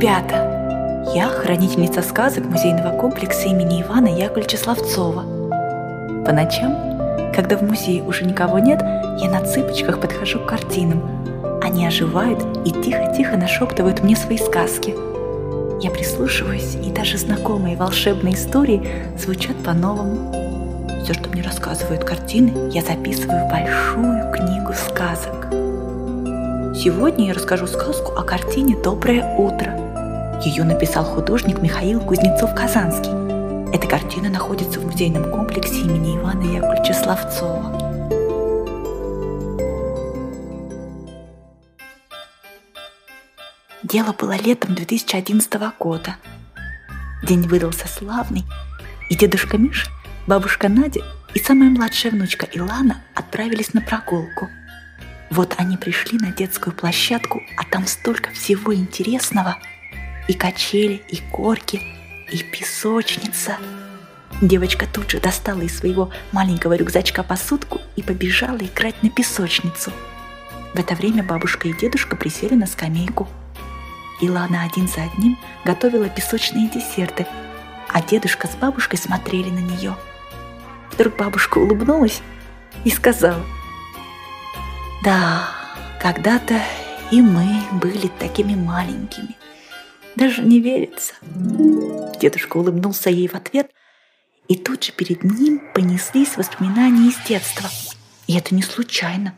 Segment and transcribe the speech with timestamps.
[0.00, 1.04] ребята!
[1.14, 5.24] Я хранительница сказок музейного комплекса имени Ивана Яковлевича Славцова.
[6.24, 6.74] По ночам,
[7.34, 11.02] когда в музее уже никого нет, я на цыпочках подхожу к картинам.
[11.62, 14.94] Они оживают и тихо-тихо нашептывают мне свои сказки.
[15.82, 18.82] Я прислушиваюсь, и даже знакомые волшебные истории
[19.18, 20.32] звучат по-новому.
[21.04, 25.48] Все, что мне рассказывают картины, я записываю в большую книгу сказок.
[26.74, 29.89] Сегодня я расскажу сказку о картине «Доброе утро».
[30.42, 33.74] Ее написал художник Михаил Кузнецов-Казанский.
[33.74, 37.78] Эта картина находится в музейном комплексе имени Ивана Яковлевича Славцова.
[43.82, 46.16] Дело было летом 2011 года.
[47.22, 48.44] День выдался славный,
[49.10, 49.88] и дедушка Миша,
[50.26, 51.02] бабушка Надя
[51.34, 54.48] и самая младшая внучка Илана отправились на прогулку–
[55.30, 59.56] вот они пришли на детскую площадку, а там столько всего интересного.
[60.28, 61.82] И качели, и горки,
[62.30, 63.56] и песочница.
[64.40, 69.92] Девочка тут же достала из своего маленького рюкзачка посудку и побежала играть на песочницу.
[70.74, 73.28] В это время бабушка и дедушка присели на скамейку.
[74.20, 77.26] Илана один за одним готовила песочные десерты,
[77.88, 79.96] а дедушка с бабушкой смотрели на нее.
[80.92, 82.20] Вдруг бабушка улыбнулась
[82.84, 83.44] и сказала–
[85.02, 85.48] да,
[85.98, 86.60] когда-то
[87.10, 89.34] и мы были такими маленькими.
[90.16, 91.14] Даже не верится.
[92.20, 93.70] Дедушка улыбнулся ей в ответ,
[94.48, 97.68] и тут же перед ним понеслись воспоминания из детства.
[98.26, 99.34] И это не случайно.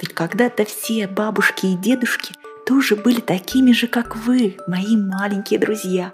[0.00, 2.34] Ведь когда-то все бабушки и дедушки
[2.66, 6.12] тоже были такими же, как вы, мои маленькие друзья.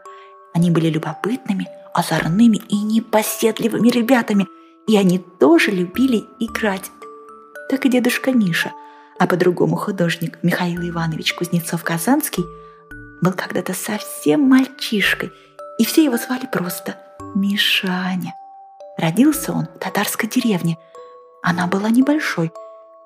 [0.55, 4.47] Они были любопытными, озорными и непоседливыми ребятами,
[4.87, 6.91] и они тоже любили играть.
[7.71, 8.73] Так и дедушка Миша–
[9.23, 12.45] а по-другому художник Михаил Иванович Кузнецов-Казанский
[13.23, 15.33] был когда-то совсем мальчишкой,
[15.79, 16.99] и все его звали просто
[17.35, 18.35] Мишаня.
[18.99, 20.77] Родился он в татарской деревне.
[21.43, 22.53] Она была небольшой,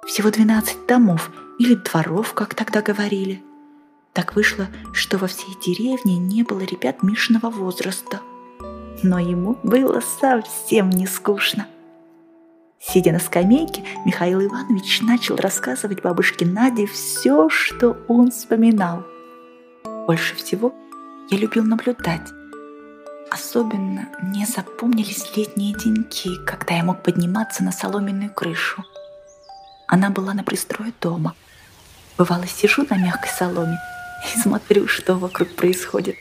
[0.06, 3.42] всего 12 домов или дворов, как тогда говорили.
[4.12, 8.20] Так вышло, что во всей деревне не было ребят Мишиного возраста.
[9.02, 11.66] Но ему было совсем не скучно.
[12.80, 19.04] Сидя на скамейке, Михаил Иванович начал рассказывать бабушке Наде все, что он вспоминал.
[20.06, 20.74] Больше всего
[21.30, 22.28] я любил наблюдать.
[23.30, 28.84] Особенно мне запомнились летние деньки, когда я мог подниматься на соломенную крышу.
[29.88, 31.34] Она была на пристрое дома.
[32.18, 33.78] Бывало, сижу на мягкой соломе
[34.34, 36.16] и смотрю, что вокруг происходит.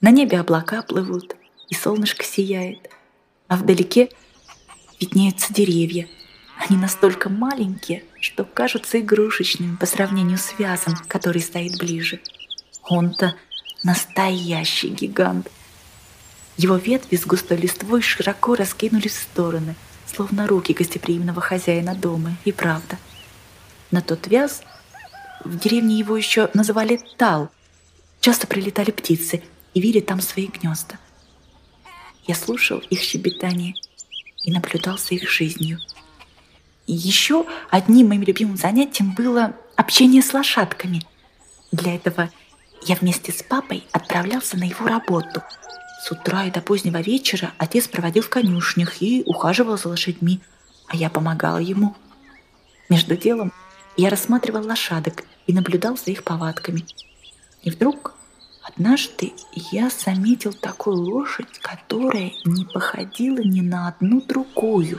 [0.00, 1.36] На небе облака плывут,
[1.68, 2.90] и солнышко сияет,
[3.48, 4.08] а вдалеке–
[5.00, 6.08] виднеются деревья.
[6.58, 12.20] Они настолько маленькие, что кажутся игрушечными по сравнению с вязом, который стоит ближе.
[12.88, 13.34] Он-то
[13.82, 15.50] настоящий гигант.
[16.56, 19.74] Его ветви с густой листвой широко раскинулись в стороны,
[20.06, 22.98] словно руки гостеприимного хозяина дома, и правда.
[23.90, 24.62] На тот вяз
[25.44, 27.50] в деревне его еще называли Тал.
[28.20, 29.42] Часто прилетали птицы
[29.74, 30.98] и вили там свои гнезда.
[32.26, 33.74] Я слушал их щебетание–
[34.46, 35.78] и наблюдал за их жизнью.
[36.86, 41.02] И еще одним моим любимым занятием было общение с лошадками.
[41.72, 42.30] Для этого я
[42.94, 45.42] вместе с папой отправлялся на его работу.
[46.02, 50.40] С утра и до позднего вечера отец проводил в конюшнях и ухаживал за лошадьми,
[50.86, 51.96] а я помогала ему.
[52.88, 53.52] Между делом
[53.96, 56.84] я рассматривал лошадок и наблюдал за их повадками.
[57.62, 58.16] И вдруг
[58.66, 59.32] Однажды
[59.70, 64.98] я заметил такую лошадь, которая не походила ни на одну другую.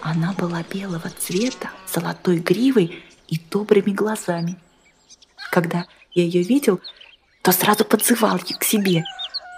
[0.00, 4.56] Она была белого цвета, золотой гривой и добрыми глазами.
[5.50, 6.80] Когда я ее видел,
[7.42, 9.04] то сразу подзывал ее к себе.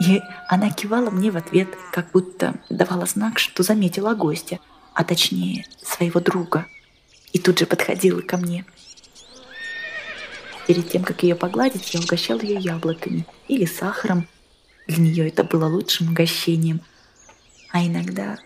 [0.05, 4.59] И она кивала мне в ответ, как будто давала знак, что заметила гостя,
[4.95, 6.67] а точнее своего друга.
[7.33, 8.65] И тут же подходила ко мне–
[10.67, 14.27] Перед тем, как ее погладить, я угощал ее яблоками или сахаром.
[14.89, 16.81] Для нее это было лучшим угощением.
[17.71, 18.39] А иногда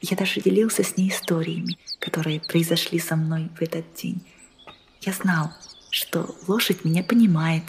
[0.00, 4.22] я даже делился с ней историями, которые произошли со мной в этот день.
[5.02, 5.52] Я знал,
[5.90, 7.64] что лошадь меня понимает.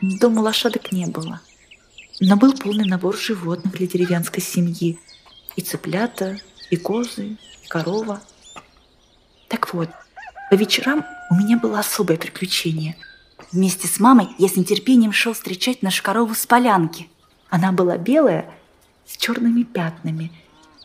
[0.00, 1.40] Дома лошадок не было,
[2.20, 4.98] но был полный набор животных для деревенской семьи.
[5.56, 6.38] И цыплята,
[6.70, 8.22] и козы, и корова.
[9.48, 9.90] Так вот,
[10.50, 12.96] по вечерам у меня было особое приключение.
[13.50, 17.08] Вместе с мамой я с нетерпением шел встречать нашу корову с полянки.
[17.48, 18.48] Она была белая,
[19.06, 20.30] с черными пятнами,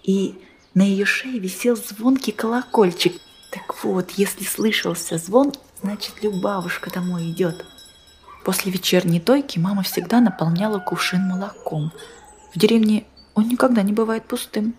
[0.04, 0.36] и
[0.74, 3.14] на ее шее висел звонкий колокольчик.
[3.52, 5.54] Так вот, если слышался звон,
[5.86, 7.64] значит, Любавушка домой идет.
[8.44, 11.92] После вечерней тойки мама всегда наполняла кувшин молоком.
[12.54, 13.06] В деревне
[13.36, 14.74] он никогда не бывает пустым.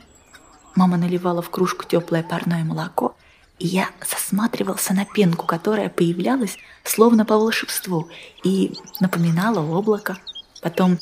[0.75, 3.17] Мама наливала в кружку теплое парное молоко,
[3.61, 8.09] и я засматривался на пенку, которая появлялась словно по волшебству
[8.43, 10.19] и напоминала облако.
[10.61, 10.99] Потом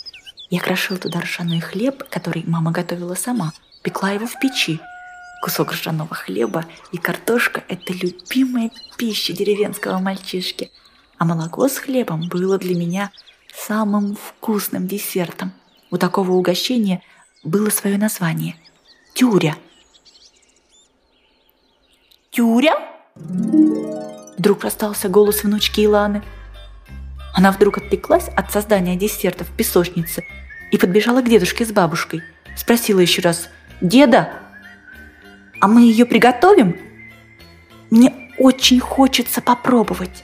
[0.51, 3.53] я крошил туда ржаной хлеб, который мама готовила сама,
[3.83, 4.81] пекла его в печи.
[5.45, 10.71] Кусок ржаного хлеба и картошка– это любимая пища деревенского мальчишки.
[11.19, 13.11] А молоко с хлебом было для меня
[13.55, 15.53] самым вкусным десертом.
[15.91, 17.03] У такого угощения
[17.43, 18.57] было свое название–
[19.15, 19.55] тюря.
[22.31, 22.77] «Тюря?»
[23.15, 26.23] Вдруг расстался голос внучки Иланы.
[27.35, 30.25] Она вдруг отвлеклась от создания десерта в песочнице–
[30.71, 32.23] и подбежала к дедушке с бабушкой.
[32.57, 33.49] Спросила еще раз,
[33.81, 34.33] «Деда,
[35.65, 36.77] а мы ее приготовим?
[37.89, 40.23] Мне очень хочется попробовать».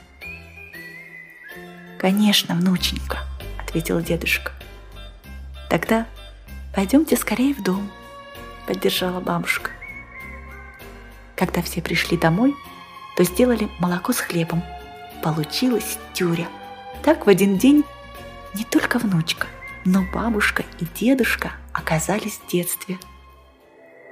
[1.97, 3.17] «Конечно, внученька»,—
[3.59, 4.51] ответил дедушка.
[5.67, 6.05] «Тогда
[6.75, 7.89] пойдемте скорее в дом»,—
[8.67, 9.71] поддержала бабушка.
[11.35, 12.53] Когда все пришли домой,
[13.17, 14.63] то сделали молоко с хлебом.
[15.23, 16.49] Получилась тюря.
[17.01, 17.83] Так в один день
[18.53, 19.47] не только внучка—
[19.85, 22.99] но бабушка и дедушка оказались в детстве.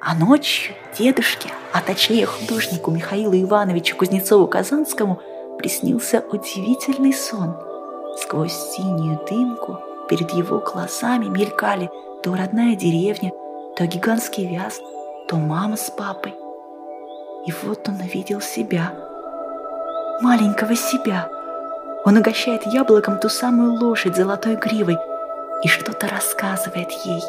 [0.02, 5.20] А ночью дедушке, а точнее художнику Михаилу Ивановичу Кузнецову-Казанскому
[5.58, 7.56] приснился удивительный сон.
[8.18, 9.80] Сквозь синюю дымку
[10.10, 11.90] перед его глазами мелькали
[12.24, 13.32] то родная деревня,
[13.76, 14.80] то гигантский вяз,
[15.28, 16.34] то мама с папой.
[17.46, 18.94] И вот он увидел себя,
[20.22, 21.30] маленького себя.
[22.06, 24.98] Он угощает яблоком ту самую лошадь золотой гривой–
[25.62, 27.22] и что-то рассказывает ей.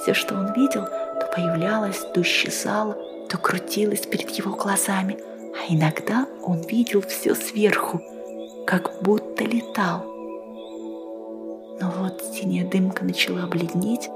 [0.00, 0.86] Все, что он видел,
[1.24, 2.96] то появлялось, то исчезало,
[3.28, 5.18] то крутилось перед его глазами,
[5.54, 8.00] а иногда он видел все сверху,
[8.66, 10.04] как будто летал.
[11.80, 14.08] Но вот синяя дымка начала бледнеть,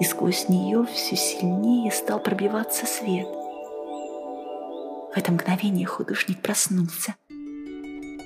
[0.00, 3.26] и сквозь нее все сильнее стал пробиваться свет.
[3.26, 7.14] В это мгновение художник проснулся,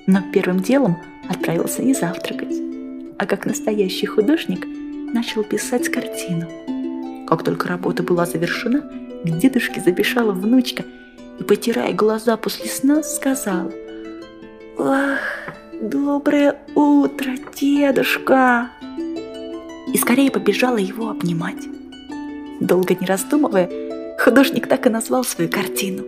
[0.05, 0.97] но первым делом
[1.29, 2.55] отправился не завтракать,
[3.17, 4.65] а как настоящий художник
[5.13, 6.72] начал писать картину.
[7.33, 8.81] Как только работа была завершена,
[9.23, 10.83] к дедушке забежала внучка
[11.39, 13.71] и, потирая глаза после сна, сказала
[14.77, 15.17] «Ах,
[15.81, 18.69] доброе утро, дедушка!»
[19.91, 21.67] И скорее побежала его обнимать.
[22.59, 23.67] Долго не раздумывая,
[24.19, 26.03] художник так и назвал свою картину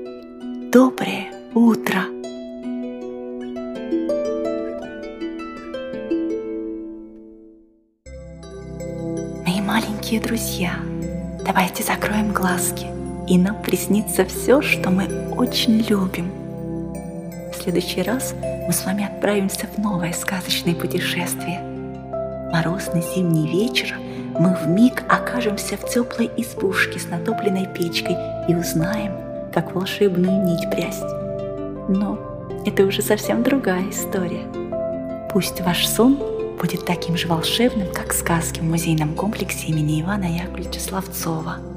[0.71, 2.05] «Доброе утро!»
[9.65, 10.75] маленькие друзья,
[11.45, 12.87] давайте закроем глазки,
[13.27, 16.31] и нам приснится все, что мы очень любим.
[17.51, 18.33] В следующий раз
[18.67, 21.59] мы с вами отправимся в новое сказочное путешествие.
[22.51, 23.95] Морозный зимний вечер
[24.39, 28.17] мы в миг окажемся в теплой избушке с натопленной печкой
[28.47, 29.13] и узнаем,
[29.53, 31.05] как волшебную нить прясть.
[31.87, 32.19] Но
[32.65, 34.45] это уже совсем другая история.
[35.31, 36.17] Пусть ваш сон
[36.57, 41.74] будет таким же волшебным, как сказки в музейном комплексе имени Ивана Яковлевича Славцова.